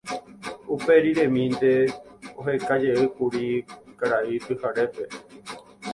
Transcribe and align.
Uperiremínte 0.75 1.71
ohekajeýkuri 2.39 3.47
Karai 3.99 4.35
Pyharépe. 4.45 5.05